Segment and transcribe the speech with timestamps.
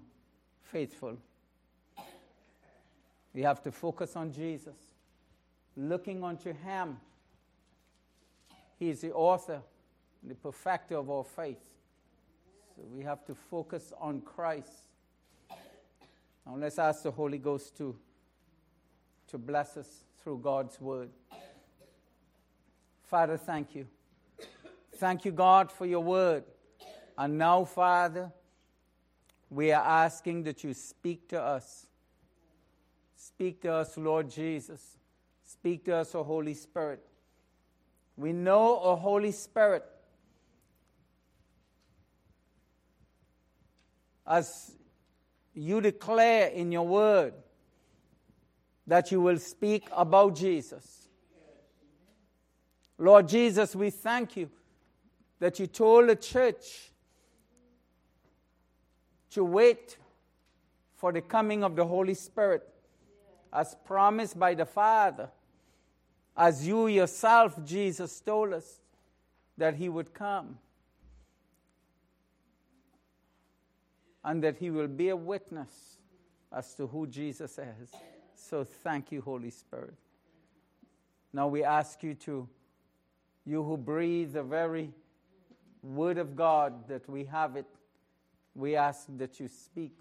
[0.61, 1.17] faithful.
[3.33, 4.77] We have to focus on Jesus,
[5.75, 6.97] looking unto Him.
[8.77, 9.61] He is the author,
[10.21, 11.63] the perfecter of our faith.
[12.75, 14.87] So we have to focus on Christ.
[16.45, 17.95] Now let's ask the Holy Ghost to,
[19.27, 21.09] to bless us through God's word.
[23.03, 23.87] Father, thank you.
[24.95, 26.43] Thank you, God, for your word.
[27.17, 28.31] And now, Father,
[29.49, 31.87] we are asking that you speak to us.
[33.25, 34.97] Speak to us, Lord Jesus.
[35.45, 36.99] Speak to us, O Holy Spirit.
[38.17, 39.85] We know, O Holy Spirit,
[44.27, 44.75] as
[45.53, 47.33] you declare in your word
[48.87, 51.07] that you will speak about Jesus.
[52.97, 54.49] Lord Jesus, we thank you
[55.39, 56.91] that you told the church
[59.29, 59.97] to wait
[60.97, 62.69] for the coming of the Holy Spirit
[63.53, 65.29] as promised by the Father,
[66.35, 68.81] as you yourself, Jesus, told us
[69.57, 70.57] that He would come
[74.25, 75.97] and that He will be a witness
[76.51, 77.91] as to who Jesus is.
[78.33, 79.93] So thank you, Holy Spirit.
[81.31, 82.47] Now we ask you to,
[83.45, 84.91] you who breathe the very
[85.83, 87.65] Word of God, that we have it,
[88.55, 89.97] we ask that you speak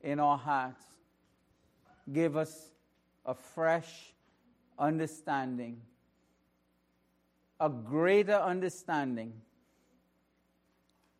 [0.00, 0.84] in our hearts.
[2.12, 2.70] Give us
[3.28, 4.14] a fresh
[4.78, 5.82] understanding,
[7.60, 9.34] a greater understanding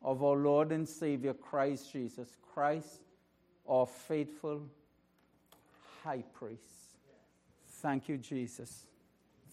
[0.02, 2.34] of our Lord and Savior Christ Jesus.
[2.54, 3.02] Christ,
[3.68, 4.62] our faithful
[6.02, 6.62] high priest.
[7.82, 8.86] Thank you, Jesus.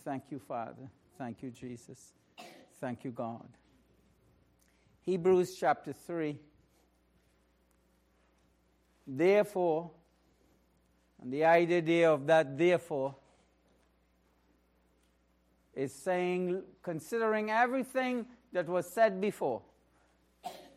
[0.06, 0.90] Thank you, Father.
[1.18, 2.14] Thank you, Jesus.
[2.80, 3.50] Thank you, God.
[5.02, 6.40] Hebrews chapter 3.
[9.06, 9.92] Therefore,
[11.22, 13.16] and the idea of that therefore
[15.74, 19.62] is saying, considering everything that was said before,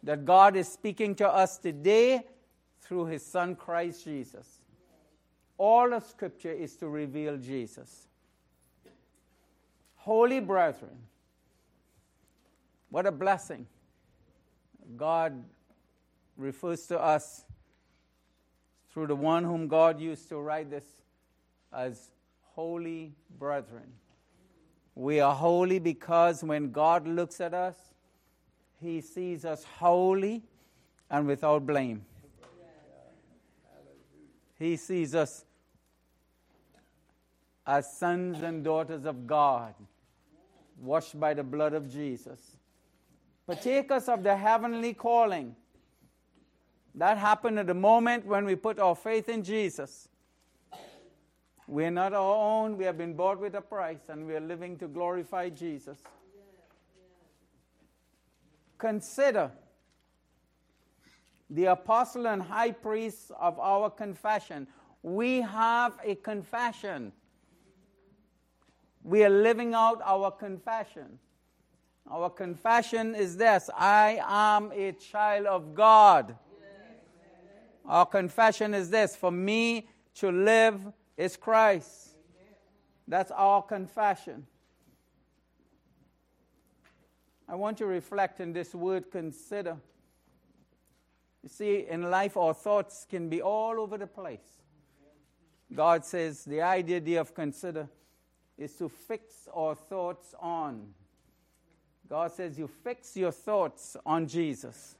[0.02, 2.22] that God is speaking to us today
[2.80, 4.60] through his Son Christ Jesus.
[5.56, 8.06] All of Scripture is to reveal Jesus.
[9.96, 10.96] Holy brethren,
[12.90, 13.66] what a blessing.
[14.96, 15.44] God
[16.36, 17.44] refers to us
[18.98, 20.84] through the one whom God used to write this
[21.72, 22.10] as
[22.56, 23.92] holy brethren.
[24.96, 27.76] We are holy because when God looks at us,
[28.80, 30.42] he sees us holy
[31.08, 32.04] and without blame.
[34.58, 35.44] He sees us
[37.64, 39.74] as sons and daughters of God,
[40.82, 42.40] washed by the blood of Jesus.
[43.46, 45.54] Partakers of the heavenly calling
[46.98, 50.08] that happened at the moment when we put our faith in Jesus.
[51.68, 52.76] We're not our own.
[52.76, 55.98] We have been bought with a price, and we are living to glorify Jesus.
[58.78, 59.52] Consider
[61.50, 64.66] the apostle and high priest of our confession.
[65.02, 67.12] We have a confession.
[69.04, 71.20] We are living out our confession.
[72.10, 76.34] Our confession is this I am a child of God.
[77.88, 80.80] Our confession is this for me to live
[81.16, 82.10] is Christ.
[83.08, 84.46] That's our confession.
[87.48, 89.78] I want you to reflect in this word consider.
[91.42, 94.44] You see, in life, our thoughts can be all over the place.
[95.74, 97.88] God says the idea of consider
[98.58, 100.88] is to fix our thoughts on.
[102.06, 104.97] God says you fix your thoughts on Jesus.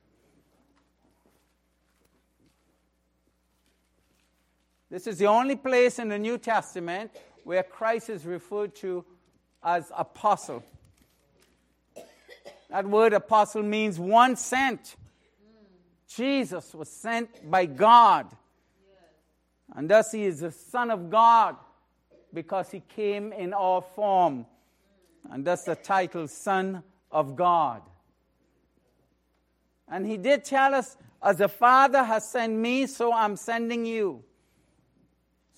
[4.90, 7.11] This is the only place in the New Testament
[7.44, 9.05] where Christ is referred to
[9.62, 10.64] as apostle.
[12.70, 14.96] That word apostle means one sent.
[16.08, 18.26] Jesus was sent by God.
[19.75, 21.56] And thus he is the Son of God
[22.32, 24.46] because he came in our form.
[25.31, 27.82] And thus the title Son of God.
[29.87, 34.23] And he did tell us, as the Father has sent me, so I'm sending you.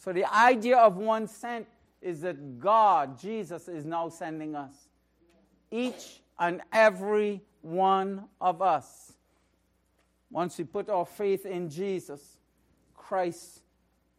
[0.00, 1.66] So the idea of one sent
[2.00, 4.72] is that God, Jesus, is now sending us.
[5.70, 9.12] Each and every one of us.
[10.30, 12.38] Once we put our faith in Jesus,
[12.94, 13.60] Christ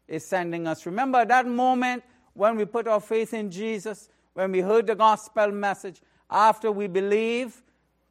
[0.07, 0.85] is sending us.
[0.85, 5.51] Remember that moment when we put our faith in Jesus, when we heard the gospel
[5.51, 5.99] message,
[6.29, 7.59] after we believe,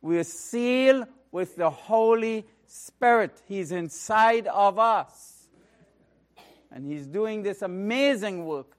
[0.02, 3.40] we are sealed with the Holy Spirit.
[3.46, 5.29] He's inside of us.
[6.72, 8.76] And He's doing this amazing work.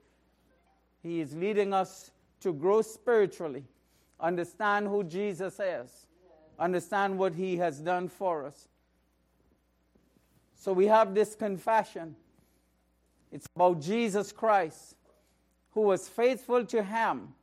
[1.02, 2.10] He is leading us
[2.40, 3.64] to grow spiritually,
[4.20, 6.06] understand who Jesus is,
[6.58, 8.68] understand what He has done for us.
[10.56, 12.14] So we have this confession.
[13.32, 14.96] It's about Jesus Christ,
[15.72, 17.34] who was faithful to Him.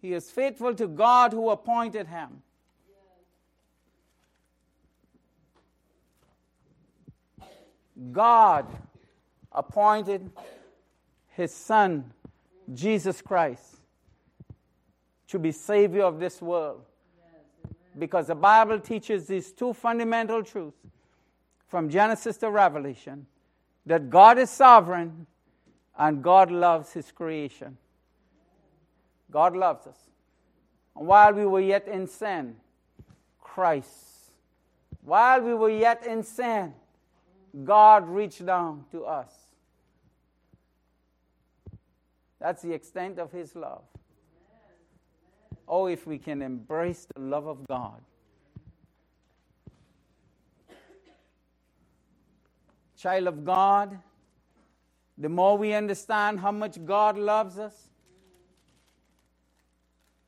[0.00, 2.42] He is faithful to God who appointed Him.
[8.12, 8.66] God
[9.58, 10.30] appointed
[11.30, 12.12] His Son,
[12.72, 13.76] Jesus Christ,
[15.28, 16.82] to be Savior of this world.
[17.98, 20.78] Because the Bible teaches these two fundamental truths
[21.66, 23.26] from Genesis to Revelation
[23.86, 25.26] that God is sovereign
[25.98, 27.76] and God loves his creation.
[29.30, 29.98] God loves us.
[30.96, 32.56] And while we were yet in sin,
[33.40, 33.90] Christ,
[35.02, 36.72] while we were yet in sin,
[37.64, 39.32] God reached down to us.
[42.40, 43.82] That's the extent of his love.
[45.66, 48.00] Oh, if we can embrace the love of God.
[52.98, 53.98] child of God,
[55.16, 57.74] the more we understand how much God loves us,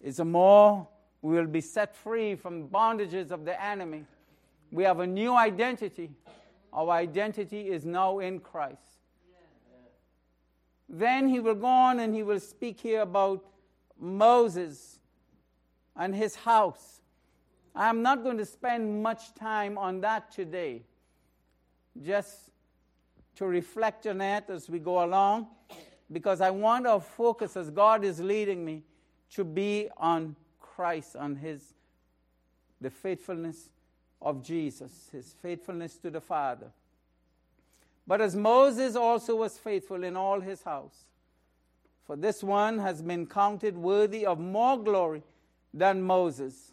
[0.00, 0.88] is the more
[1.20, 4.04] we will be set free from bondages of the enemy.
[4.70, 6.10] We have a new identity.
[6.72, 8.89] Our identity is now in Christ.
[10.92, 13.44] Then he will go on and he will speak here about
[13.98, 14.98] Moses
[15.96, 17.00] and his house.
[17.76, 20.82] I'm not going to spend much time on that today.
[22.02, 22.50] Just
[23.36, 25.46] to reflect on that as we go along
[26.10, 28.82] because I want our focus as God is leading me
[29.34, 31.74] to be on Christ, on His
[32.80, 33.70] the faithfulness
[34.20, 36.72] of Jesus, His faithfulness to the Father.
[38.10, 41.04] But as Moses also was faithful in all his house,
[42.04, 45.22] for this one has been counted worthy of more glory
[45.72, 46.72] than Moses.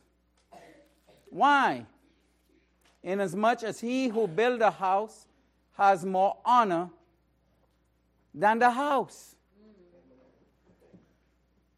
[1.29, 1.85] Why?
[3.03, 5.27] Inasmuch as he who built a house
[5.73, 6.89] has more honor
[8.33, 9.35] than the house.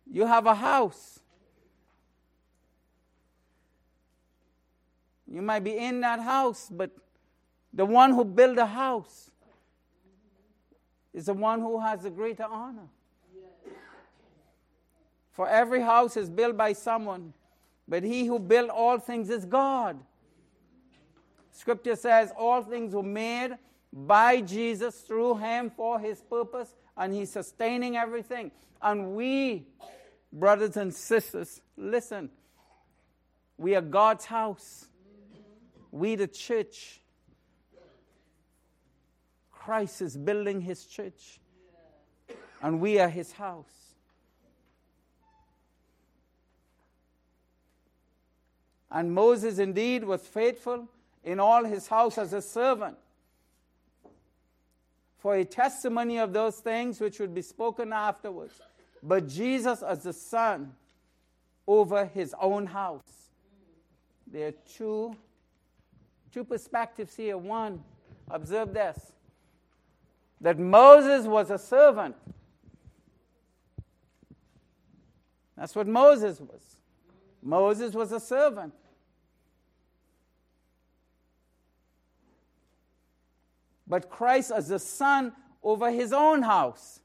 [0.09, 1.19] You have a house.
[5.29, 6.91] You might be in that house, but
[7.73, 9.28] the one who built the house
[11.13, 12.87] is the one who has the greater honor.
[15.31, 17.33] For every house is built by someone,
[17.87, 19.97] but he who built all things is God.
[21.51, 23.57] Scripture says all things were made
[23.91, 28.51] by Jesus through him for his purpose, and he's sustaining everything.
[28.81, 29.65] And we,
[30.31, 32.29] brothers and sisters, listen,
[33.57, 34.87] we are God's house.
[35.91, 37.01] We, the church.
[39.69, 41.39] Christ is building his church,
[42.59, 43.93] and we are his house.
[48.89, 50.87] And Moses indeed was faithful
[51.23, 52.97] in all his house as a servant
[55.19, 58.59] for a testimony of those things which would be spoken afterwards,
[59.03, 60.73] but Jesus as the Son
[61.67, 63.29] over his own house.
[64.25, 65.15] There are two,
[66.33, 67.37] two perspectives here.
[67.37, 67.83] One,
[68.31, 69.11] observe this
[70.41, 72.15] that Moses was a servant,
[75.59, 76.77] That's what Moses was.
[77.43, 78.73] Moses was a servant.
[83.85, 87.01] But Christ as the son over his own house.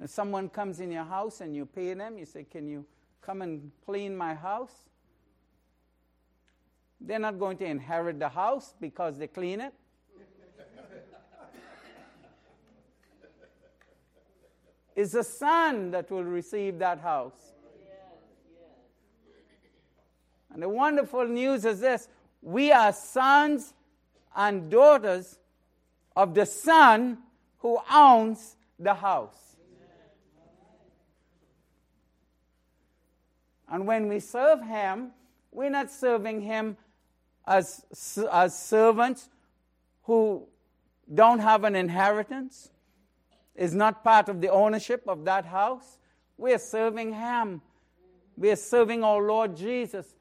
[0.00, 2.86] If someone comes in your house and you pay them, you say, Can you
[3.22, 4.89] come and clean my house?
[7.00, 9.72] They're not going to inherit the house because they clean it.
[14.94, 17.52] it's the son that will receive that house.
[20.52, 22.08] And the wonderful news is this
[22.42, 23.72] we are sons
[24.34, 25.38] and daughters
[26.16, 27.18] of the son
[27.58, 29.56] who owns the house.
[33.68, 35.12] And when we serve him,
[35.52, 36.76] we're not serving him
[37.50, 37.84] as,
[38.30, 39.28] as servants
[40.04, 40.46] who
[41.12, 42.70] don't have an inheritance,
[43.56, 45.98] is not part of the ownership of that house.
[46.38, 47.60] We're serving him.
[48.36, 50.14] We're serving our Lord Jesus.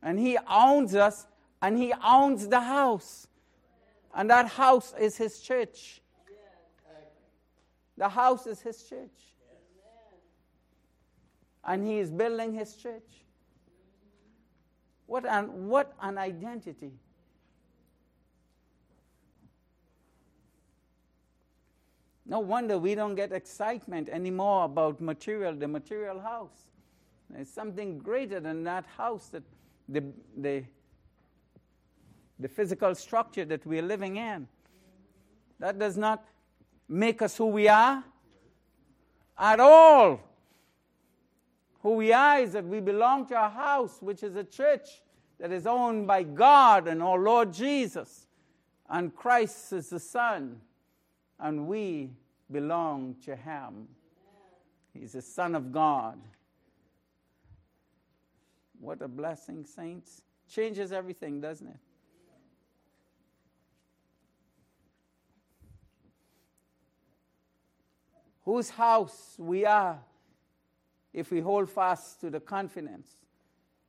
[0.00, 1.26] And he owns us
[1.60, 3.26] and he owns the house.
[4.14, 6.00] And that house is his church.
[7.98, 9.34] The house is his church.
[11.64, 13.23] And he is building his church.
[15.06, 16.92] What an, what an identity.
[22.26, 26.68] No wonder we don't get excitement anymore about material, the material house.
[27.28, 29.42] There's something greater than that house that
[29.88, 30.02] the,
[30.36, 30.64] the,
[32.38, 34.48] the physical structure that we're living in.
[35.58, 36.24] That does not
[36.88, 38.02] make us who we are
[39.38, 40.20] at all.
[41.84, 45.02] Who we are is that we belong to a house, which is a church
[45.38, 48.26] that is owned by God and our Lord Jesus.
[48.88, 50.62] And Christ is the Son,
[51.38, 52.10] and we
[52.50, 53.88] belong to Him.
[54.94, 56.18] He's the Son of God.
[58.80, 60.22] What a blessing, saints.
[60.48, 61.76] Changes everything, doesn't it?
[68.46, 69.98] Whose house we are
[71.14, 73.16] if we hold fast to the confidence,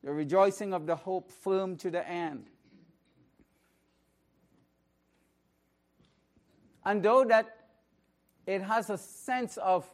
[0.04, 2.46] the rejoicing of the hope firm to the end.
[6.86, 7.48] And though that
[8.46, 9.90] it has a sense of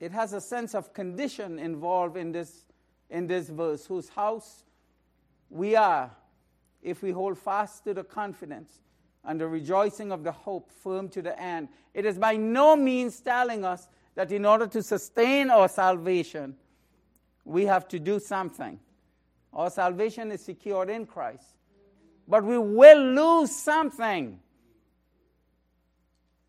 [0.00, 2.66] it has a sense of condition involved in this
[3.08, 4.64] in this verse whose house
[5.48, 6.10] we are
[6.82, 8.80] if we hold fast to the confidence
[9.24, 11.68] and the rejoicing of the hope firm to the end.
[11.94, 16.56] It is by no means telling us that in order to sustain our salvation,
[17.44, 18.78] we have to do something.
[19.52, 21.44] Our salvation is secured in Christ.
[22.26, 24.40] But we will lose something.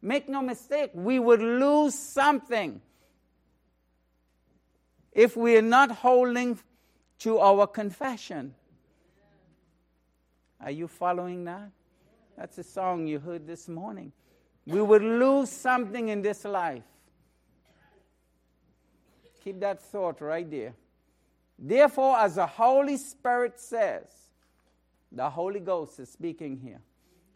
[0.01, 2.81] Make no mistake, we would lose something
[5.11, 6.59] if we are not holding
[7.19, 8.53] to our confession.
[10.59, 11.71] Are you following that?
[12.37, 14.11] That's a song you heard this morning.
[14.65, 16.83] We would lose something in this life.
[19.43, 20.73] Keep that thought right there.
[21.57, 24.09] Therefore, as the Holy Spirit says,
[25.11, 26.81] the Holy Ghost is speaking here.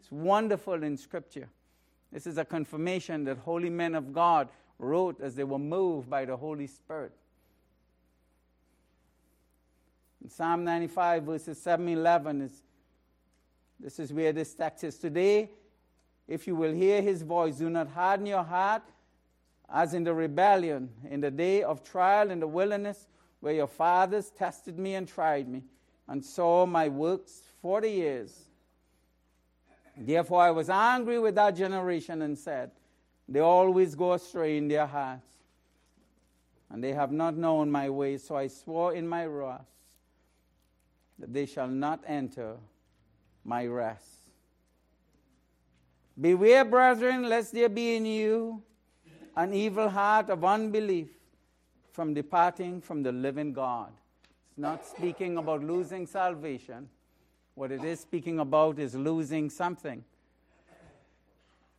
[0.00, 1.48] It's wonderful in Scripture.
[2.12, 6.24] This is a confirmation that holy men of God wrote as they were moved by
[6.24, 7.12] the Holy Spirit.
[10.22, 12.62] In Psalm 95, verses 7 11, is
[13.82, 15.50] this is where this text is today.
[16.28, 18.82] If you will hear his voice, do not harden your heart
[19.72, 23.06] as in the rebellion, in the day of trial in the wilderness,
[23.40, 25.62] where your fathers tested me and tried me,
[26.08, 28.46] and saw my works forty years.
[29.96, 32.72] Therefore I was angry with that generation and said,
[33.28, 35.28] They always go astray in their hearts,
[36.68, 38.24] and they have not known my ways.
[38.24, 39.66] So I swore in my wrath
[41.18, 42.56] that they shall not enter
[43.44, 44.06] my rest.
[46.20, 48.62] Beware, brethren, lest there be in you
[49.36, 51.08] an evil heart of unbelief
[51.92, 53.92] from departing from the living God.
[54.48, 56.88] It's not speaking about losing salvation.
[57.54, 60.04] What it is speaking about is losing something.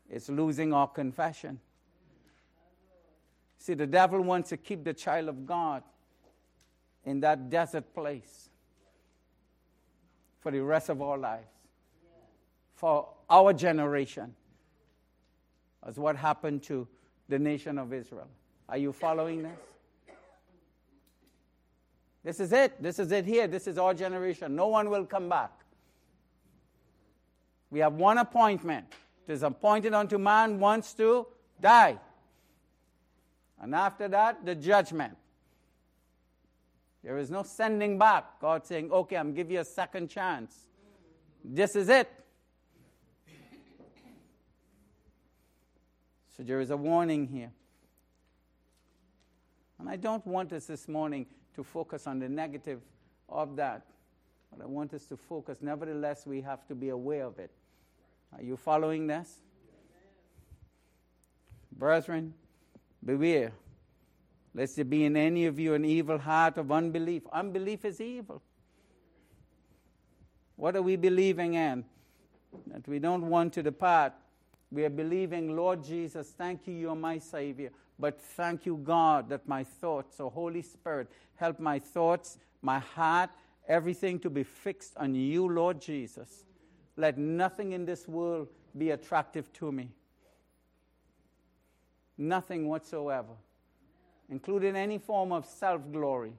[0.09, 1.59] It's losing our confession.
[3.57, 5.83] See, the devil wants to keep the child of God
[7.05, 8.50] in that desert place
[10.41, 11.47] for the rest of our lives,
[12.75, 14.35] for our generation,
[15.87, 16.87] as what happened to
[17.29, 18.27] the nation of Israel.
[18.67, 19.59] Are you following this?
[22.23, 22.81] This is it.
[22.81, 23.47] This is it here.
[23.47, 24.55] This is our generation.
[24.55, 25.51] No one will come back.
[27.69, 28.85] We have one appointment
[29.27, 31.25] It is appointed unto man once to
[31.59, 31.97] die.
[33.61, 35.15] And after that, the judgment.
[37.03, 38.39] There is no sending back.
[38.39, 40.67] God saying, okay, I'm giving you a second chance.
[41.43, 42.09] This is it.
[46.37, 47.51] So there is a warning here.
[49.79, 52.81] And I don't want us this morning to focus on the negative
[53.27, 53.85] of that,
[54.51, 55.57] but I want us to focus.
[55.61, 57.51] Nevertheless, we have to be aware of it.
[58.35, 59.41] Are you following this?
[61.71, 62.35] Brethren,
[63.03, 63.53] beware
[64.53, 67.23] lest there be in any of you an evil heart of unbelief.
[67.31, 68.41] Unbelief is evil.
[70.55, 71.85] What are we believing in?
[72.67, 74.13] That we don't want to depart.
[74.71, 77.71] We are believing, Lord Jesus, thank you, you're my Savior.
[77.97, 83.29] But thank you, God, that my thoughts, so Holy Spirit, help my thoughts, my heart,
[83.67, 86.43] everything to be fixed on you, Lord Jesus.
[86.97, 89.89] Let nothing in this world be attractive to me.
[92.17, 93.33] Nothing whatsoever
[94.31, 96.31] including any form of self glory,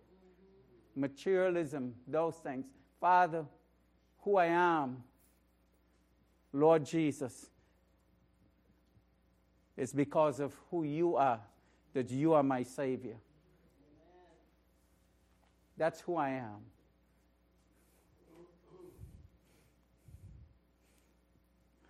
[0.96, 2.64] materialism, those things.
[2.98, 3.44] Father,
[4.22, 5.04] who I am,
[6.52, 7.50] Lord Jesus,
[9.76, 11.40] it's because of who you are,
[11.92, 13.16] that you are my Savior.
[15.76, 16.60] That's who I am.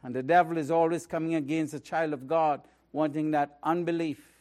[0.02, 4.32] And the devil is always coming against a child of God, wanting that unbelief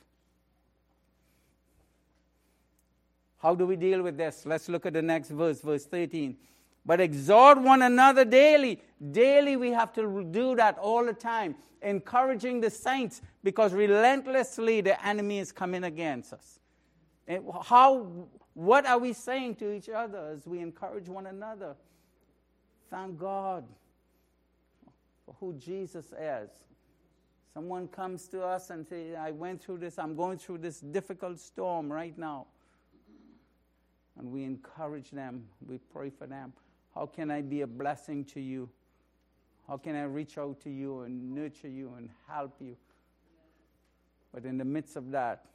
[3.42, 4.46] How do we deal with this?
[4.46, 6.38] Let's look at the next verse, verse 13.
[6.86, 8.80] But exhort one another daily.
[9.12, 15.04] Daily, we have to do that all the time, encouraging the saints because relentlessly the
[15.06, 16.60] enemy is coming against us.
[17.28, 21.76] Eh, and how, what are we saying to each other as we encourage one another?
[22.92, 23.64] Thank God
[25.26, 26.50] for who Jesus is.
[27.56, 31.40] Someone comes to us and says, I went through this, I'm going through this difficult
[31.40, 32.46] storm right now
[34.18, 36.54] and we encourage them, we pray for them.
[36.94, 38.70] How can I be a blessing to you?
[39.68, 42.76] How can I reach out to you and nurture you and help you?
[44.34, 45.46] But in the midst of that,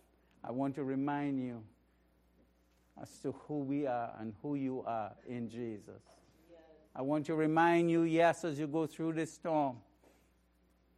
[0.42, 1.62] I want to remind you
[3.00, 6.02] as to who we are and who you are in Jesus.
[6.94, 9.76] I want to remind you, yes, as you go through this storm,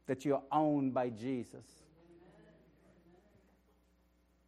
[0.07, 1.67] that you're owned by Jesus.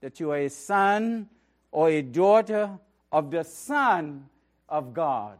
[0.01, 1.29] That you are a son
[1.73, 2.79] or a daughter
[3.13, 4.29] of the Son
[4.69, 5.39] of God.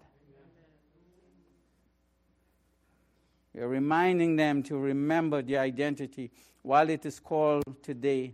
[3.59, 6.31] Are reminding them to remember their identity
[6.63, 8.33] while it is called today,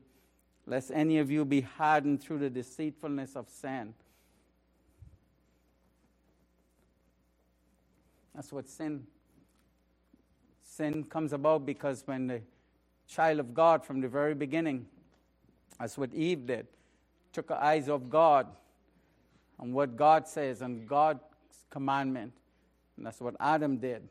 [0.66, 3.94] lest any of you be hardened through the deceitfulness of sin.
[8.34, 9.06] That's what sin
[10.62, 12.42] sin comes about because when the
[13.08, 14.86] child of God from the very beginning,
[15.80, 16.66] that's what Eve did,
[17.32, 18.46] took her eyes off God
[19.58, 21.20] on what God says and God's
[21.70, 22.32] commandment.
[22.96, 24.08] And that's what Adam did.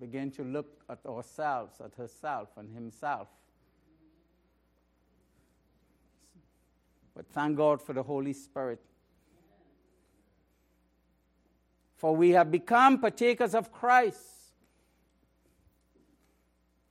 [0.00, 3.28] Begin to look at ourselves, at herself and himself.
[7.14, 8.80] But thank God for the Holy Spirit.
[11.96, 14.18] For we have become partakers of Christ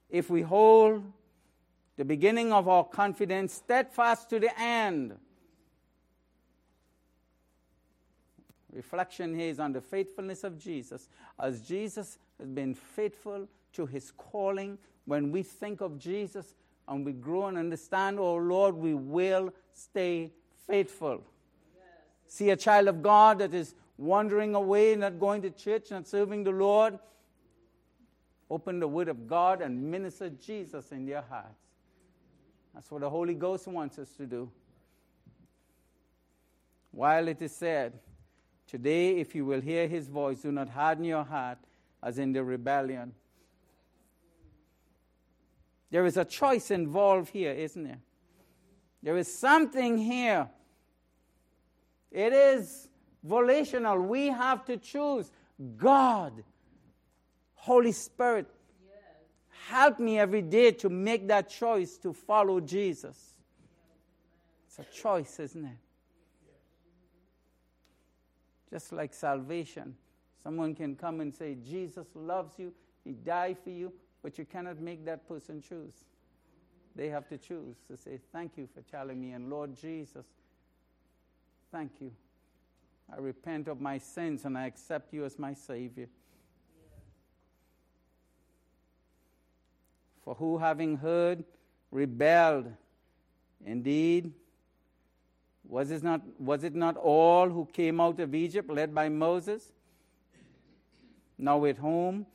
[0.10, 1.04] if we hold
[1.98, 5.18] the beginning of our confidence steadfast to the end.
[8.74, 11.10] Reflection here is on the faithfulness of Jesus.
[11.40, 16.54] As Jesus has been faithful to his calling, when we think of Jesus
[16.88, 20.32] and we grow and understand, oh Lord, we will stay
[20.68, 21.24] faithful.
[21.76, 21.84] Yes.
[22.28, 26.44] See a child of God that is wandering away, not going to church, not serving
[26.44, 26.98] the Lord.
[28.50, 31.62] Open the Word of God and minister Jesus in their hearts.
[32.74, 34.50] That's what the Holy Ghost wants us to do.
[36.92, 37.94] While it is said,
[38.72, 41.58] Today, if you will hear his voice, do not harden your heart
[42.02, 43.14] as in the rebellion.
[45.90, 48.00] There is a choice involved here, isn't there?
[49.04, 50.48] There is something here.
[52.14, 52.88] It is
[53.22, 54.00] volitional.
[54.00, 55.30] We have to choose.
[55.76, 56.42] God,
[57.56, 58.48] Holy Spirit,
[59.68, 63.36] help me every day to make that choice to follow Jesus.
[64.66, 65.78] It's a choice, isn't it?
[68.72, 69.96] Just like salvation.
[70.42, 73.92] Someone can come and say, Jesus loves you, He died for you,
[74.24, 75.94] but you cannot make that person choose.
[76.96, 80.26] They have to choose to say, Thank you for telling me, and Lord Jesus,
[81.72, 82.12] thank you.
[83.12, 86.08] I repent of my sins and I accept you as my Savior.
[90.24, 91.44] For who, having heard,
[91.92, 92.72] rebelled?
[93.66, 94.34] Indeed,
[95.72, 99.72] was it, not, was it not all who came out of Egypt led by Moses?
[101.38, 102.26] Now, with whom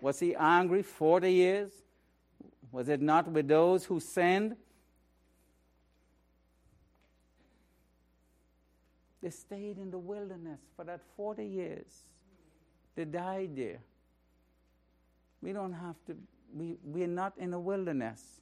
[0.00, 1.72] was he angry 40 years?
[2.72, 4.56] Was it not with those who sinned?
[9.22, 12.04] They stayed in the wilderness for that 40 years.
[12.94, 13.80] They died there.
[15.42, 16.16] We don't have to,
[16.54, 18.40] we, we're not in a wilderness.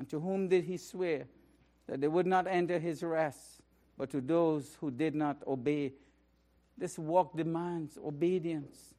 [0.00, 1.26] And to whom did he swear
[1.86, 3.60] that they would not enter his rest,
[3.98, 5.92] but to those who did not obey?
[6.78, 8.94] This walk demands obedience.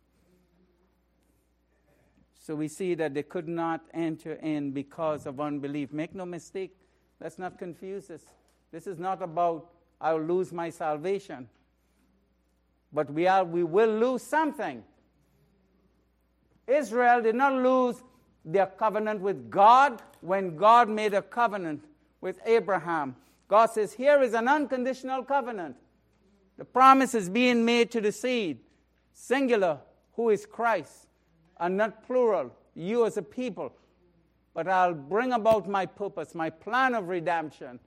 [2.39, 5.91] So we see that they could not enter in because of unbelief.
[5.91, 6.77] Make no mistake,
[7.19, 8.21] let's not confuse this.
[8.71, 11.49] This is not about I'll lose my salvation.
[12.93, 14.83] But we, are, we will lose something.
[16.67, 18.03] Israel did not lose
[18.43, 21.83] their covenant with God when God made a covenant
[22.21, 23.15] with Abraham.
[23.47, 25.75] God says, Here is an unconditional covenant.
[26.57, 28.59] The promise is being made to the seed,
[29.13, 29.79] singular,
[30.13, 31.07] who is Christ
[31.59, 33.73] and not plural, you as a people.
[34.53, 37.79] But I'll bring about my purpose, my plan of redemption.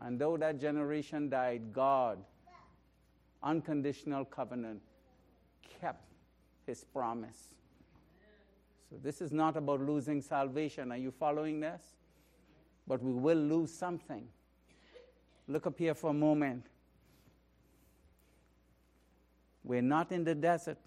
[0.00, 2.18] And though that generation died, God,
[3.42, 4.80] unconditional covenant,
[5.80, 6.04] kept
[6.66, 7.54] his promise.
[8.90, 10.92] So this is not about losing salvation.
[10.92, 11.82] Are you following this?
[12.86, 14.26] But we will lose something.
[15.46, 16.66] Look up here for a moment.
[19.62, 20.78] We're not in the desert.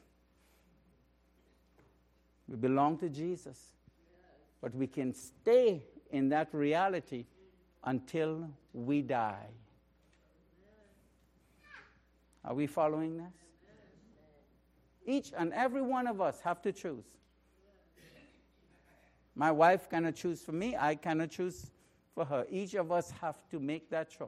[2.48, 3.60] We belong to Jesus.
[4.62, 7.26] But we can stay in that reality
[7.84, 9.48] until we die.
[12.44, 13.34] Are we following this?
[15.06, 17.06] Each and every one of us have to choose.
[19.36, 21.72] My wife cannot choose for me, I cannot choose
[22.14, 22.46] for her.
[22.50, 24.28] Each of us have to make that choice.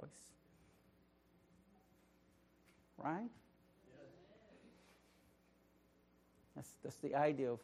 [2.98, 3.30] Right?
[6.56, 7.60] That's, that's the idea of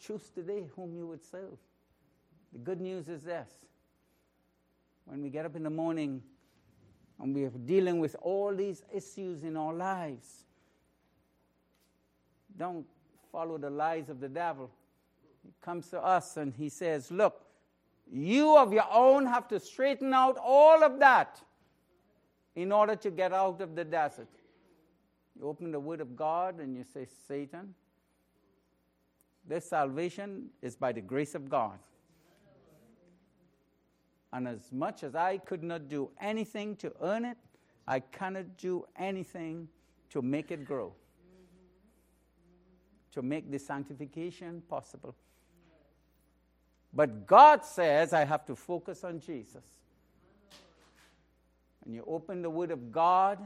[0.00, 1.58] Choose today whom you would serve.
[2.52, 3.48] The good news is this
[5.04, 6.22] when we get up in the morning
[7.20, 10.44] and we are dealing with all these issues in our lives,
[12.56, 12.86] don't
[13.32, 14.70] follow the lies of the devil.
[15.48, 17.40] He comes to us and he says, Look,
[18.12, 21.40] you of your own have to straighten out all of that
[22.54, 24.28] in order to get out of the desert.
[25.34, 27.74] You open the Word of God and you say, Satan,
[29.46, 31.78] this salvation is by the grace of God.
[34.34, 37.38] And as much as I could not do anything to earn it,
[37.86, 39.66] I cannot do anything
[40.10, 40.92] to make it grow,
[43.12, 45.14] to make the sanctification possible.
[46.98, 49.62] But God says I have to focus on Jesus.
[51.84, 53.38] And you open the Word of God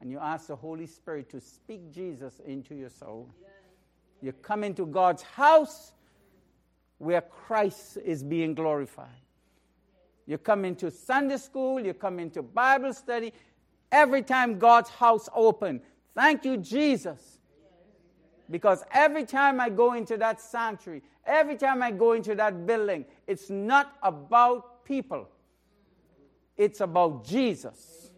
[0.00, 3.30] and you ask the Holy Spirit to speak Jesus into your soul.
[4.20, 5.92] You come into God's house
[6.98, 9.22] where Christ is being glorified.
[10.26, 13.32] You come into Sunday school, you come into Bible study.
[13.92, 15.80] Every time God's house open,
[16.12, 17.37] thank you, Jesus.
[18.50, 23.04] Because every time I go into that sanctuary, every time I go into that building,
[23.26, 25.28] it's not about people,
[26.56, 28.10] it's about Jesus.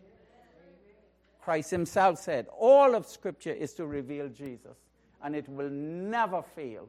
[1.42, 4.76] Christ Himself said, All of Scripture is to reveal Jesus
[5.22, 6.88] and it will never fail.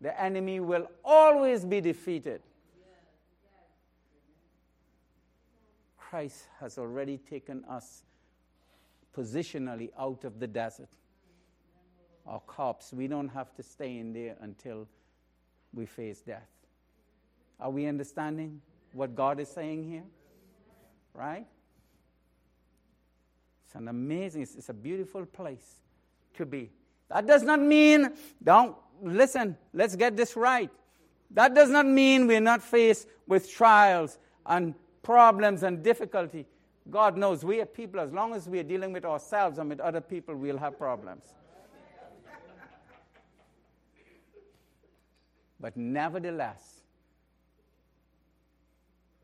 [0.00, 2.42] The enemy will always be defeated.
[5.96, 8.02] Christ has already taken us
[9.16, 10.88] positionally out of the desert.
[12.26, 12.92] Our cops.
[12.92, 14.88] we don't have to stay in there until
[15.74, 16.48] we face death.
[17.60, 18.60] Are we understanding
[18.92, 20.04] what God is saying here?
[21.12, 21.46] Right?
[23.66, 25.80] It's an amazing, it's, it's a beautiful place
[26.34, 26.70] to be.
[27.08, 28.10] That does not mean,
[28.42, 30.70] don't, listen, let's get this right.
[31.30, 36.46] That does not mean we're not faced with trials and problems and difficulty.
[36.90, 39.80] God knows we are people, as long as we are dealing with ourselves and with
[39.80, 41.24] other people, we'll have problems.
[45.64, 46.82] But nevertheless,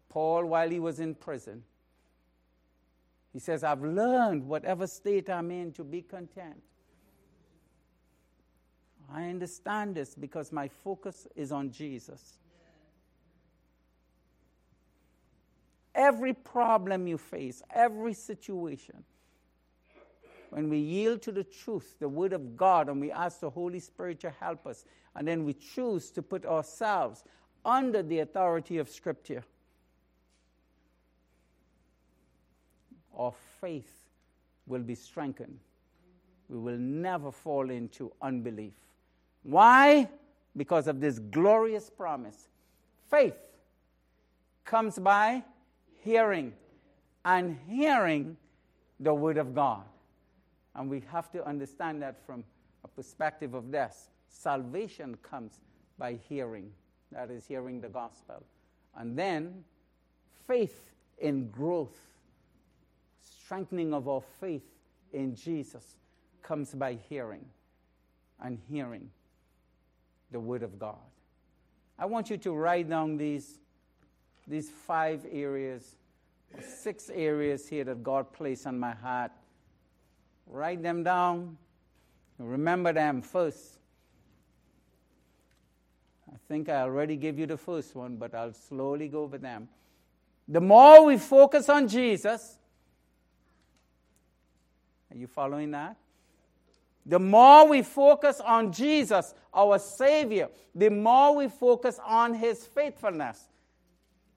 [0.09, 1.62] Paul, while he was in prison,
[3.31, 6.62] he says, I've learned, whatever state I'm in, to be content.
[9.12, 12.38] I understand this because my focus is on Jesus.
[15.94, 19.05] Every problem you face, every situation,
[20.50, 23.80] when we yield to the truth, the Word of God, and we ask the Holy
[23.80, 24.84] Spirit to help us,
[25.16, 27.24] and then we choose to put ourselves
[27.64, 29.44] under the authority of Scripture,
[33.16, 34.08] our faith
[34.66, 35.58] will be strengthened.
[36.48, 38.72] We will never fall into unbelief.
[39.42, 40.08] Why?
[40.56, 42.48] Because of this glorious promise.
[43.10, 43.36] Faith
[44.64, 45.42] comes by
[46.02, 46.54] hearing,
[47.24, 48.36] and hearing
[48.98, 49.84] the Word of God.
[50.74, 52.44] And we have to understand that from
[52.85, 54.09] a perspective of this.
[54.28, 55.61] Salvation comes
[55.98, 56.70] by hearing,
[57.12, 58.42] that is, hearing the gospel.
[58.96, 59.64] And then
[60.46, 61.98] faith in growth,
[63.20, 64.64] strengthening of our faith
[65.12, 65.96] in Jesus
[66.42, 67.44] comes by hearing
[68.40, 69.11] and hearing
[70.30, 70.96] the Word of God.
[71.98, 73.59] I want you to write down these,
[74.46, 75.96] these five areas,
[76.62, 79.33] six areas here that God placed on my heart
[80.50, 81.56] Write them down.
[82.38, 83.78] Remember them first.
[86.28, 89.68] I think I already gave you the first one, but I'll slowly go over them.
[90.48, 92.58] The more we focus on Jesus,
[95.10, 95.96] are you following that?
[97.06, 103.48] The more we focus on Jesus, our Savior, the more we focus on His faithfulness.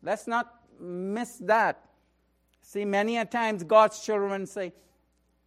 [0.02, 1.84] Let's not miss that.
[2.62, 4.74] See, many a times God's children say,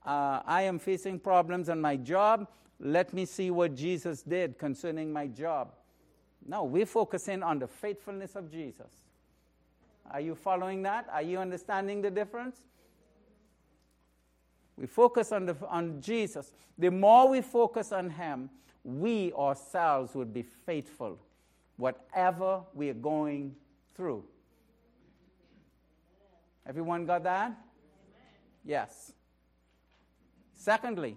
[0.06, 2.46] uh, I am facing problems on my job.
[2.78, 5.72] Let me see what Jesus did concerning my job.
[6.46, 8.92] No, we're focusing on the faithfulness of Jesus.
[10.10, 11.08] Are you following that?
[11.10, 12.60] Are you understanding the difference?
[14.76, 16.52] We focus on, the, on Jesus.
[16.78, 18.50] The more we focus on Him,
[18.84, 21.18] we ourselves would be faithful,
[21.76, 23.56] whatever we are going
[23.96, 24.22] through.
[26.68, 27.56] Everyone got that?
[28.64, 29.12] Yes.
[30.66, 31.16] Secondly,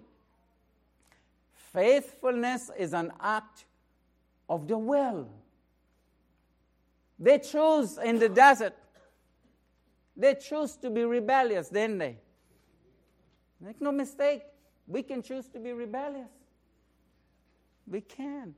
[1.72, 3.64] faithfulness is an act
[4.48, 5.28] of the will.
[7.18, 8.76] They chose in the desert.
[10.16, 12.18] They chose to be rebellious, didn't they?
[13.60, 14.42] Make no mistake,
[14.86, 16.30] we can choose to be rebellious.
[17.88, 18.54] We can.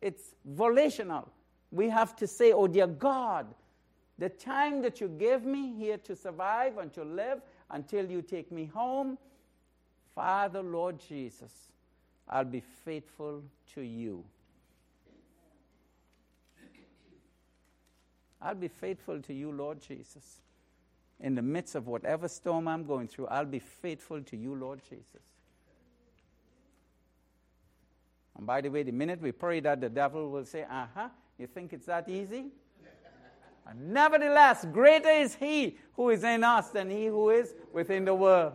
[0.00, 1.30] It's volitional.
[1.70, 3.46] We have to say, Oh, dear God,
[4.18, 7.42] the time that you gave me here to survive and to live,
[7.72, 9.18] until you take me home.
[10.14, 11.52] Father, Lord Jesus,
[12.28, 13.42] I'll be faithful
[13.74, 14.24] to you.
[18.40, 20.40] I'll be faithful to you, Lord Jesus.
[21.20, 24.80] In the midst of whatever storm I'm going through, I'll be faithful to you, Lord
[24.88, 25.22] Jesus.
[28.36, 31.08] And by the way, the minute we pray that, the devil will say, Uh huh,
[31.38, 32.46] you think it's that easy?
[33.66, 38.14] And nevertheless, greater is he who is in us than he who is within the
[38.14, 38.54] world.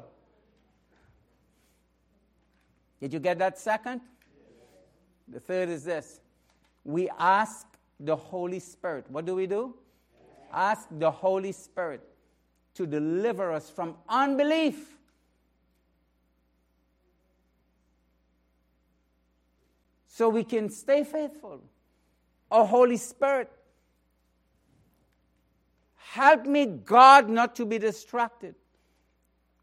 [2.99, 4.01] Did you get that second?
[5.27, 6.19] The third is this
[6.83, 7.67] we ask
[7.99, 9.05] the Holy Spirit.
[9.09, 9.75] What do we do?
[10.51, 12.01] Ask the Holy Spirit
[12.75, 14.97] to deliver us from unbelief.
[20.07, 21.61] So we can stay faithful.
[22.49, 23.51] Our Holy Spirit
[26.11, 28.55] Help me, God, not to be distracted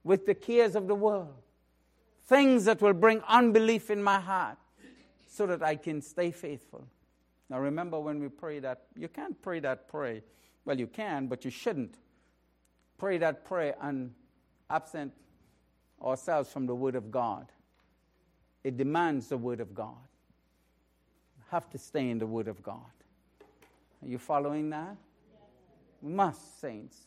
[0.05, 1.43] with the cares of the world,
[2.27, 4.59] things that will bring unbelief in my heart,
[5.27, 6.87] so that I can stay faithful.
[7.49, 10.21] Now, remember when we pray that, you can't pray that prayer.
[10.65, 11.97] Well, you can, but you shouldn't.
[12.99, 14.13] Pray that prayer and
[14.69, 15.13] absent
[16.03, 17.51] ourselves from the Word of God.
[18.63, 19.97] It demands the Word of God.
[21.51, 22.81] have to stay in the Word of God.
[24.03, 24.97] Are you following that?
[26.05, 27.07] Must, saints.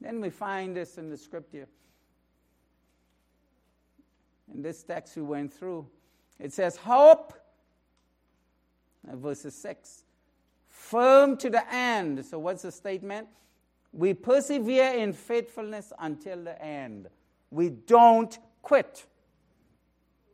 [0.00, 1.68] Then we find this in the scripture.
[4.54, 5.86] In this text we went through,
[6.38, 7.34] it says, Hope,
[9.10, 10.04] uh, verses 6,
[10.68, 12.24] firm to the end.
[12.24, 13.28] So, what's the statement?
[13.92, 17.08] We persevere in faithfulness until the end.
[17.50, 19.04] We don't quit.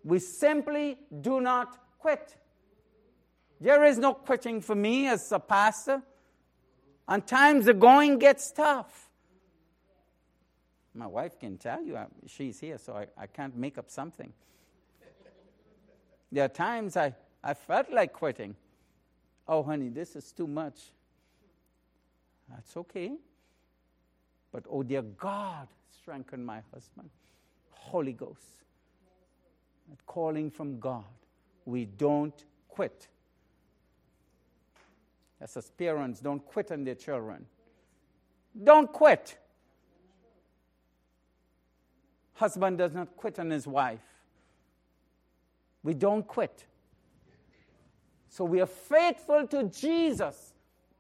[0.05, 2.37] We simply do not quit.
[3.61, 6.03] There is no quitting for me as a pastor.
[7.09, 9.11] And times the going gets tough.
[10.95, 14.33] My wife can tell you, she's here, so I, I can't make up something.
[16.33, 17.15] There are times I,
[17.45, 18.57] I felt like quitting.
[19.47, 20.81] Oh, honey, this is too much.
[22.49, 23.13] That's okay.
[24.53, 27.11] But oh, dear God, strengthen my husband.
[27.71, 28.65] Holy Ghost.
[29.89, 31.05] That calling from God.
[31.67, 33.07] We don't quit.
[35.41, 37.47] As parents, don't quit on their children.
[38.63, 39.37] Don't quit.
[42.35, 44.01] Husband does not quit on his wife.
[45.83, 46.67] We don't quit.
[48.29, 50.55] So we are faithful to Jesus.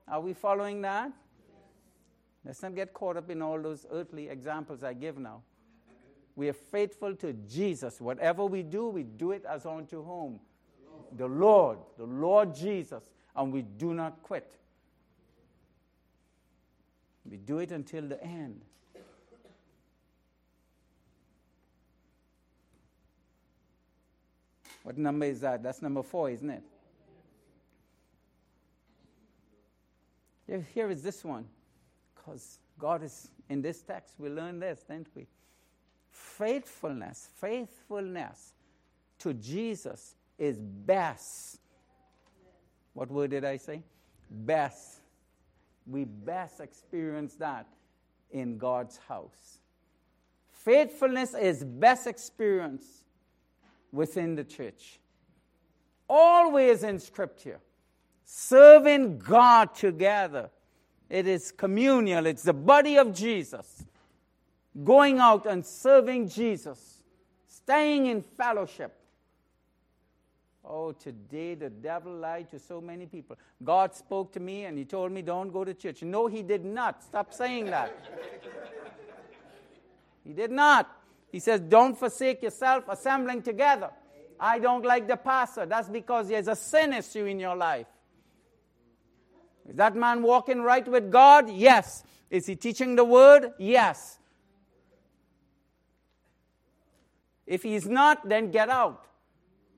[0.09, 1.12] Are we following that?
[2.44, 5.42] Let's not get caught up in all those earthly examples I give now.
[6.37, 8.01] We are faithful to Jesus.
[8.01, 10.38] Whatever we do, we do it as unto whom?
[11.16, 13.03] The Lord, the Lord Jesus.
[13.37, 14.57] And we do not quit.
[17.31, 18.61] We do it until the end.
[24.85, 25.62] What number is that?
[25.64, 26.62] That's number four, isn't it?
[30.72, 31.44] Here is this one.
[32.14, 35.27] Because God is in this text, we learn this, didn't we?
[36.11, 38.53] Faithfulness, faithfulness
[39.18, 41.59] to Jesus is best.
[42.96, 43.82] What word did I say?
[44.30, 45.00] Best.
[45.87, 47.66] We best experience that
[48.30, 49.59] in God's house.
[50.64, 53.04] Faithfulness is best experienced
[53.92, 54.98] within the church.
[56.09, 57.61] Always in Scripture.
[58.24, 60.48] Serving God together.
[61.11, 63.85] It is communal, it's the body of Jesus.
[64.82, 67.02] Going out and serving Jesus.
[67.46, 68.95] Staying in fellowship.
[70.68, 73.37] Oh, today the devil lied to so many people.
[73.62, 76.02] God spoke to me and he told me, don't go to church.
[76.02, 77.05] No, he did not.
[77.05, 77.96] Stop saying that.
[80.24, 80.90] he did not.
[81.31, 83.90] He says, don't forsake yourself assembling together.
[84.40, 85.66] I don't like the pastor.
[85.66, 87.87] That's because there's a sin issue in your life.
[89.68, 91.48] Is that man walking right with God?
[91.48, 92.02] Yes.
[92.29, 93.52] Is he teaching the word?
[93.59, 94.18] Yes.
[97.46, 99.07] If he's not, then get out.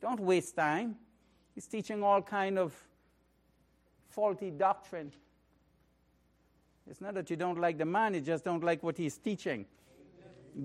[0.00, 0.96] Don't waste time.
[1.54, 2.74] He's teaching all kind of
[4.08, 5.12] faulty doctrine.
[6.88, 9.66] It's not that you don't like the man, you just don't like what he's teaching.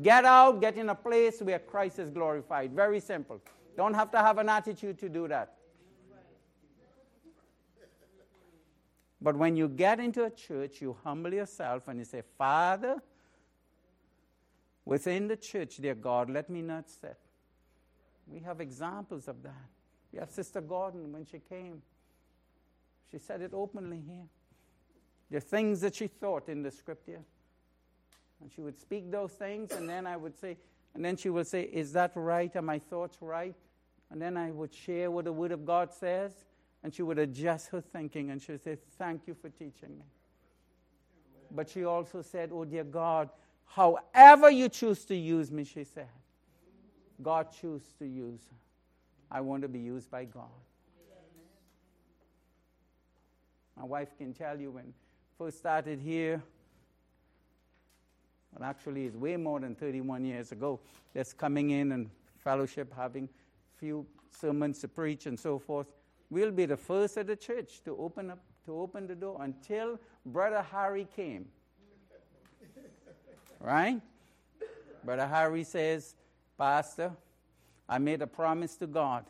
[0.02, 2.72] Get out, get in a place where Christ is glorified.
[2.74, 3.42] Very simple.
[3.76, 5.54] Don't have to have an attitude to do that.
[9.22, 13.02] But when you get into a church, you humble yourself and you say, Father,
[14.84, 17.18] within the church, dear God, let me not sit.
[18.28, 19.70] We have examples of that.
[20.12, 21.82] We have Sister Gordon when she came.
[23.12, 24.28] She said it openly here.
[25.32, 27.22] The things that she thought in the scripture.
[28.42, 30.58] And she would speak those things, and then I would say,
[30.94, 32.56] and then she would say, Is that right?
[32.56, 33.56] Are my thoughts right?
[34.12, 36.32] And then I would share what the Word of God says,
[36.84, 40.06] and she would adjust her thinking, and she would say, Thank you for teaching me.
[41.50, 43.30] But she also said, Oh, dear God,
[43.66, 46.10] however you choose to use me, she said,
[47.24, 48.42] God choose to use.
[49.32, 50.44] I want to be used by God.
[53.78, 54.94] My wife can tell you when
[55.38, 56.44] first started here,
[58.54, 60.80] well, actually, it's way more than 31 years ago.
[61.16, 63.28] Just coming in and fellowship, having
[63.78, 65.88] few sermons to preach and so forth.
[66.30, 70.00] We'll be the first at the church to open up to open the door until
[70.26, 71.48] Brother Harry came.
[73.60, 74.00] right?
[75.04, 76.16] Brother Harry says,
[76.58, 77.12] Pastor,
[77.88, 79.26] I made a promise to God.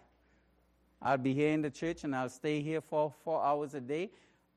[1.02, 4.12] I'll be here in the church and I'll stay here for four hours a day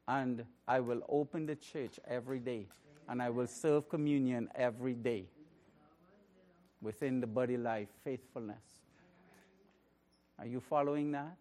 [0.07, 2.67] and I will open the church every day
[3.09, 5.27] and I will serve communion every day
[6.81, 8.63] within the body life, faithfulness.
[10.39, 11.37] Are you following that?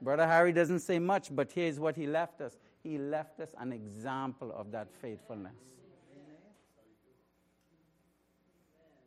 [0.00, 2.58] Brother Harry doesn't say much, but here's what he left us.
[2.82, 5.54] He left us an example of that faithfulness.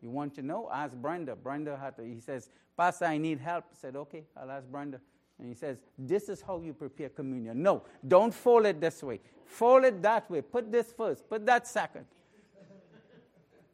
[0.01, 0.69] You want to know?
[0.71, 1.35] Ask Brenda.
[1.35, 3.65] Brenda had to, he says, Pastor, I need help.
[3.71, 4.99] I said, okay, I'll ask Brenda.
[5.39, 7.61] And he says, This is how you prepare communion.
[7.61, 9.19] No, don't fold it this way.
[9.45, 10.41] Fold it that way.
[10.41, 12.05] Put this first, put that second.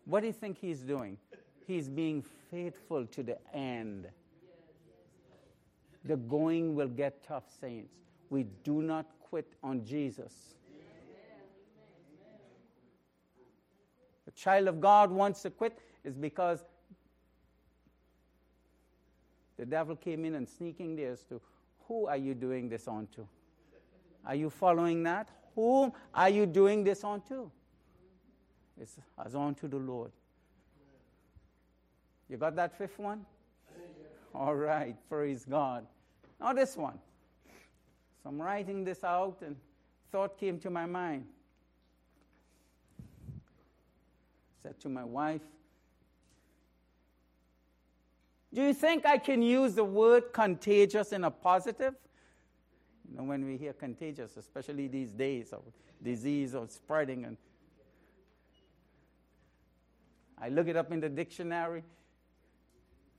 [0.05, 1.17] what do you think he's doing?
[1.65, 4.07] He's being faithful to the end.
[6.05, 7.93] The going will get tough, saints.
[8.29, 10.33] We do not quit on Jesus.
[14.27, 16.63] A child of God wants to quit is because
[19.57, 21.39] the devil came in and sneaking there as to
[21.87, 23.27] who are you doing this on to?
[24.25, 25.29] Are you following that?
[25.55, 27.51] Whom are you doing this on to?
[28.79, 30.11] It's as on to the Lord.
[32.29, 33.25] You got that fifth one?
[34.33, 35.85] All right, praise God.
[36.39, 36.97] Now, this one.
[38.23, 39.55] So I'm writing this out, and
[40.11, 41.25] thought came to my mind.
[44.63, 45.41] said to my wife,
[48.53, 51.95] Do you think I can use the word contagious in a positive?
[53.09, 55.63] You know, when we hear contagious, especially these days of
[56.03, 57.37] disease or spreading, and
[60.39, 61.83] I look it up in the dictionary.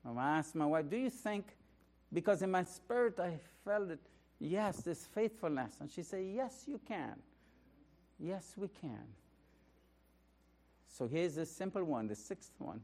[0.07, 1.47] I asked my wife, Do you think?
[2.13, 4.01] Because in my spirit I felt it,
[4.39, 5.75] yes, this faithfulness.
[5.81, 7.15] And she said, Yes, you can.
[8.21, 9.07] Yes, we can.
[10.87, 12.81] So here's the simple one, the sixth one.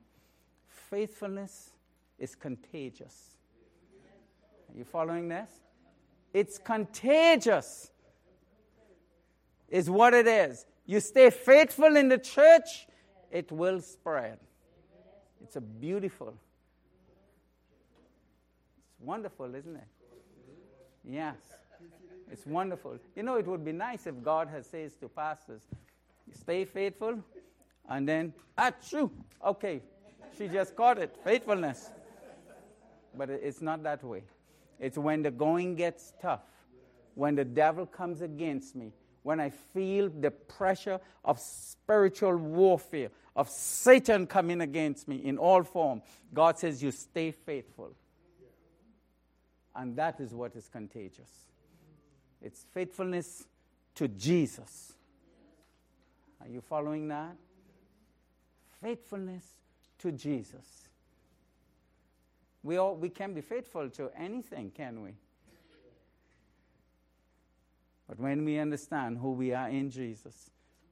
[0.66, 1.70] Faithfulness
[2.20, 3.34] is contagious.
[4.72, 5.48] Are you following this?
[6.32, 7.90] It's contagious,
[9.68, 10.64] is what it is.
[10.86, 12.86] You stay faithful in the church,
[13.32, 14.38] it will spread.
[15.42, 16.34] It's a beautiful,
[18.90, 19.88] it's wonderful, isn't it?
[21.04, 21.36] Yes.
[22.30, 22.98] It's wonderful.
[23.16, 25.62] You know, it would be nice if God had says to pastors,
[26.32, 27.18] stay faithful,
[27.88, 29.10] and then, achoo,
[29.44, 29.80] okay,
[30.38, 31.90] she just caught it, faithfulness.
[33.16, 34.22] But it's not that way.
[34.78, 36.40] It's when the going gets tough,
[37.14, 38.92] when the devil comes against me,
[39.22, 45.62] when I feel the pressure of spiritual warfare, of Satan coming against me in all
[45.62, 46.02] form,
[46.32, 47.92] God says, You stay faithful.
[49.74, 51.30] And that is what is contagious.
[52.42, 53.46] It's faithfulness
[53.96, 54.94] to Jesus.
[56.40, 57.36] Are you following that?
[58.82, 59.44] Faithfulness
[59.98, 60.88] to Jesus.
[62.62, 65.12] We, all, we can be faithful to anything, can we?
[68.08, 70.50] But when we understand who we are in Jesus,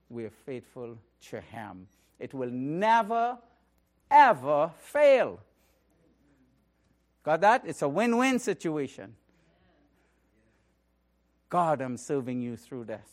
[0.08, 0.96] we are faithful
[1.30, 1.88] to Him.
[2.18, 3.38] It will never,
[4.10, 5.40] ever fail.
[7.22, 7.62] Got that?
[7.66, 9.14] It's a win win situation.
[11.50, 13.06] God, I'm serving you through this.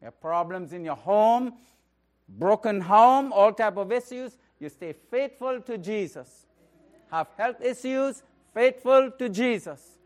[0.00, 1.54] You have problems in your home,
[2.28, 4.36] broken home, all type of issues.
[4.60, 6.46] You stay faithful to Jesus.
[7.10, 8.22] Have health issues,
[8.54, 9.98] faithful to Jesus.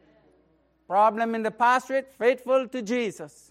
[0.87, 3.51] Problem in the pastorate, faithful to Jesus.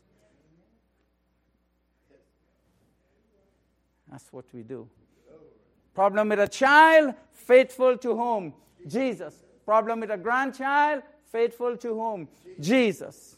[4.10, 4.88] That's what we do.
[5.93, 8.54] Problem with a child, faithful to whom?
[8.88, 9.36] Jesus.
[9.66, 12.28] Problem with a grandchild, faithful to whom?
[12.60, 13.38] Jesus.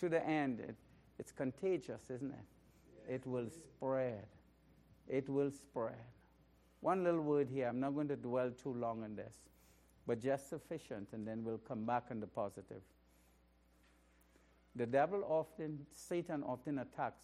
[0.00, 0.60] To the end.
[0.60, 0.76] It,
[1.18, 3.12] it's contagious, isn't it?
[3.14, 4.26] It will spread.
[5.12, 5.94] It will spread.
[6.80, 7.68] One little word here.
[7.68, 9.34] I'm not going to dwell too long on this,
[10.06, 12.80] but just sufficient, and then we'll come back on the positive.
[14.74, 17.20] The devil often, Satan often attacks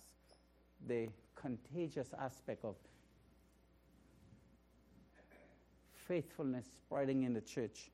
[0.87, 2.77] the contagious aspect of
[5.95, 7.91] faithfulness spreading in the church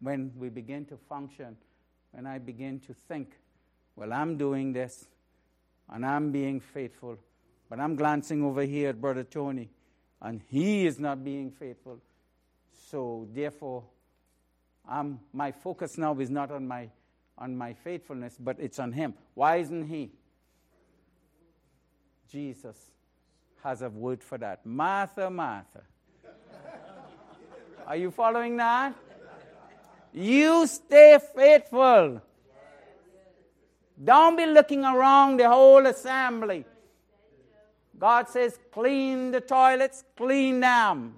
[0.00, 1.56] when we begin to function,
[2.10, 3.38] when I begin to think,
[3.96, 5.06] well, I'm doing this
[5.90, 7.16] and I'm being faithful,
[7.74, 9.68] but I'm glancing over here at Brother Tony
[10.22, 11.98] and he is not being faithful.
[12.88, 13.82] So, therefore,
[14.88, 16.88] I'm, my focus now is not on my,
[17.36, 19.14] on my faithfulness, but it's on him.
[19.34, 20.12] Why isn't he?
[22.30, 22.76] Jesus
[23.64, 24.64] has a word for that.
[24.64, 25.82] Martha, Martha.
[27.88, 28.94] Are you following that?
[30.12, 32.22] You stay faithful.
[34.04, 36.66] Don't be looking around the whole assembly.
[38.04, 41.14] God says, clean the toilets, clean them.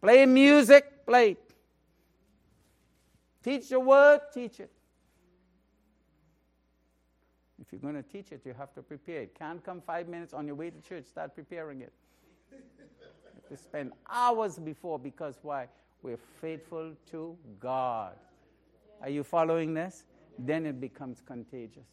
[0.00, 1.36] Play music, play.
[3.42, 4.70] Teach the word, teach it.
[7.60, 9.36] If you're going to teach it, you have to prepare it.
[9.36, 11.92] Can't come five minutes on your way to church, start preparing it.
[13.50, 15.66] You spend hours before because why?
[16.04, 18.14] We're faithful to God.
[19.02, 20.04] Are you following this?
[20.38, 21.88] Then it becomes contagious.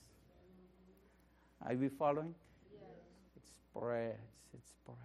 [1.65, 2.35] Are you following?
[2.71, 2.81] Yes.
[3.35, 4.19] It spreads.
[4.53, 4.99] It spreads.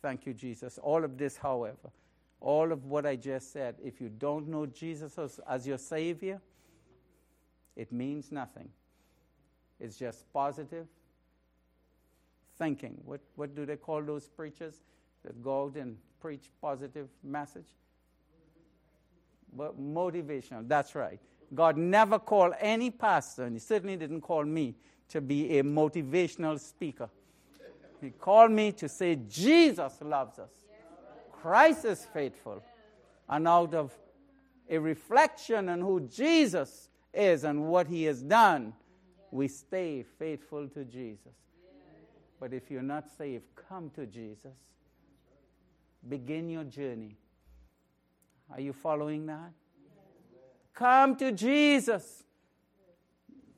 [0.00, 0.78] Thank you, Jesus.
[0.78, 1.90] All of this, however,
[2.40, 6.40] all of what I just said, if you don't know Jesus as, as your Savior,
[7.76, 8.68] it means nothing.
[9.80, 10.86] It's just positive
[12.58, 13.00] thinking.
[13.04, 14.82] What, what do they call those preachers
[15.24, 17.66] that go out and preach positive message?
[19.54, 21.20] But motivational, that's right.
[21.54, 24.74] God never called any pastor, and He certainly didn't call me
[25.08, 27.08] to be a motivational speaker.
[28.00, 30.50] He called me to say, Jesus loves us,
[31.30, 32.62] Christ is faithful.
[33.28, 33.96] And out of
[34.68, 38.72] a reflection on who Jesus is and what He has done,
[39.30, 41.32] we stay faithful to Jesus.
[42.40, 44.56] But if you're not saved, come to Jesus.
[46.08, 47.16] Begin your journey.
[48.50, 49.52] Are you following that?
[50.74, 52.24] Come to Jesus.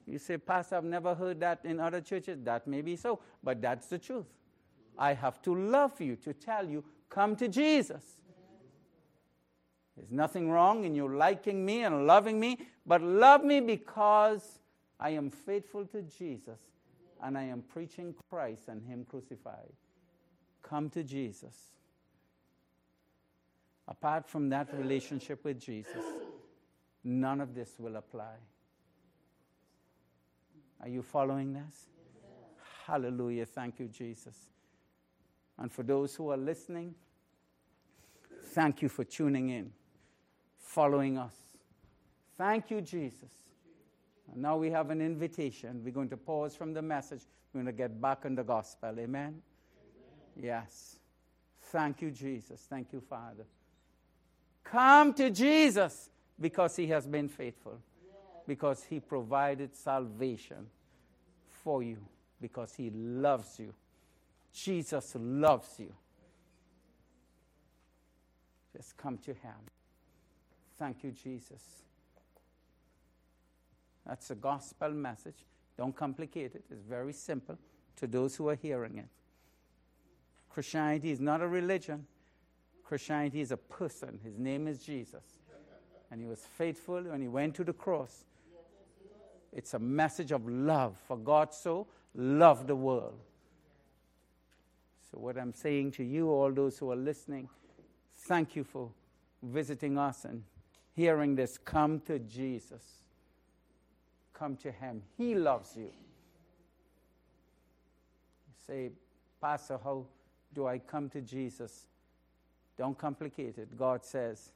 [0.07, 2.39] You say, Pastor, I've never heard that in other churches.
[2.45, 4.27] That may be so, but that's the truth.
[4.99, 8.03] I have to love you to tell you, come to Jesus.
[9.97, 14.59] There's nothing wrong in you liking me and loving me, but love me because
[14.99, 16.61] I am faithful to Jesus
[17.23, 19.73] and I am preaching Christ and Him crucified.
[20.63, 21.57] Come to Jesus.
[23.87, 26.03] Apart from that relationship with Jesus,
[27.05, 28.35] none of this will apply.
[30.81, 31.87] Are you following this?
[32.87, 33.47] Hallelujah.
[33.47, 34.37] Thank you, Jesus.
[35.59, 36.95] And for those who are listening,
[38.49, 39.71] thank you for tuning in,
[40.59, 41.35] following us.
[42.37, 43.33] Thank you, Jesus.
[44.33, 45.83] And now we have an invitation.
[45.85, 47.23] We're going to pause from the message.
[47.53, 48.91] We're going to get back on the gospel.
[48.91, 49.07] Amen?
[49.07, 49.41] Amen.
[50.37, 50.97] Yes.
[51.63, 52.67] Thank you, Jesus.
[52.69, 53.45] Thank you, Father.
[54.65, 56.11] Come to Jesus
[56.41, 57.79] because he has been faithful,
[58.47, 60.67] because he provided salvation
[61.49, 61.99] for you,
[62.41, 63.73] because he loves you.
[64.53, 65.93] Jesus loves you.
[68.77, 69.55] Just come to him.
[70.79, 71.63] Thank you, Jesus.
[74.07, 75.47] That's a gospel message.
[75.77, 76.65] Don't complicate it.
[76.71, 77.59] It's very simple
[77.97, 79.09] to those who are hearing it.
[80.51, 82.07] Christianity is not a religion.
[82.85, 84.21] Christianity is a person.
[84.23, 85.34] His name is Jesus.
[86.15, 88.23] And he was faithful when he went to the cross.
[89.53, 90.97] It's a message of love.
[91.09, 93.19] For God so loved the world.
[95.11, 97.49] So, what I'm saying to you, all those who are listening,
[98.29, 98.91] thank you for
[99.43, 100.45] visiting us and
[100.95, 101.59] hearing this.
[101.59, 102.85] Come to Jesus.
[104.35, 105.03] Come to him.
[105.19, 105.83] He loves you.
[105.83, 105.91] You
[108.65, 108.91] say,
[109.41, 110.07] Pastor, how
[110.55, 111.87] do I come to Jesus?
[112.79, 113.77] Don't complicate it.
[113.77, 114.53] God says,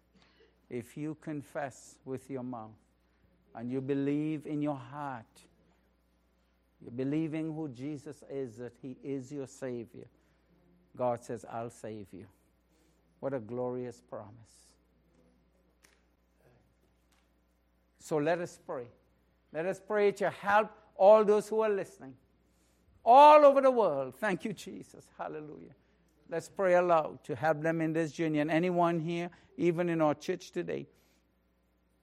[0.70, 2.70] if you confess with your mouth
[3.54, 5.24] and you believe in your heart,
[6.80, 10.06] you're believing who Jesus is, that He is your Savior,
[10.96, 12.26] God says, I'll save you.
[13.20, 14.34] What a glorious promise.
[17.98, 18.86] So let us pray.
[19.52, 22.14] Let us pray to help all those who are listening
[23.04, 24.14] all over the world.
[24.16, 25.06] Thank you, Jesus.
[25.16, 25.74] Hallelujah.
[26.30, 28.40] Let's pray aloud to help them in this journey.
[28.40, 30.86] And anyone here, even in our church today,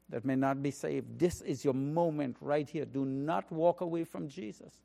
[0.10, 2.86] that may not be saved, this is your moment right here.
[2.86, 4.82] Do not walk away from Jesus.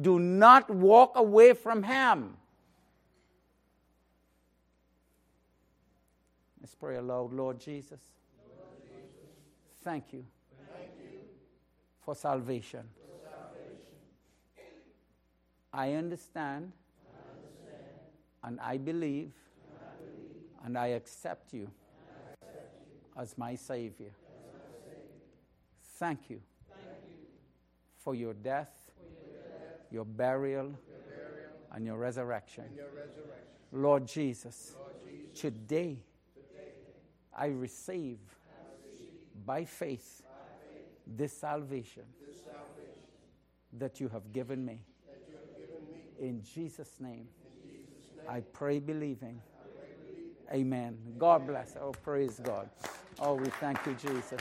[0.00, 2.36] Do not walk away from Him.
[6.60, 8.00] Let's pray aloud, Lord Jesus.
[9.82, 10.24] Thank you
[12.04, 12.84] for salvation.
[12.96, 13.84] For salvation.
[15.72, 16.72] I understand
[18.44, 19.32] and I believe,
[20.64, 21.70] and I, accept you,
[23.18, 24.10] as, my Savior.
[25.98, 26.40] Thank you,
[27.98, 28.74] for, your death,
[29.90, 30.72] your, burial,
[31.72, 32.64] and your resurrection.
[33.72, 34.76] Lord, Jesus,
[35.34, 35.98] today,
[37.36, 38.18] I, receive,
[39.44, 40.22] by faith,
[41.06, 42.04] this, salvation
[43.72, 44.08] that you.
[44.08, 44.80] Have given me.
[46.20, 47.28] In Jesus' name.
[48.28, 49.40] I pray believing.
[50.52, 50.96] Amen.
[51.18, 51.76] God bless.
[51.80, 52.68] Oh, praise God.
[53.20, 54.40] Oh, we thank you, Jesus.